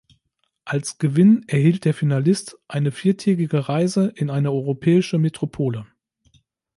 Als 0.65 0.97
Gewinn 0.97 1.43
erhielt 1.47 1.85
der 1.85 1.93
Finalist 1.93 2.57
eine 2.67 2.91
viertägige 2.91 3.69
Reise 3.69 4.11
in 4.15 4.31
eine 4.31 4.51
europäische 4.51 5.19
Metropole. 5.19 5.85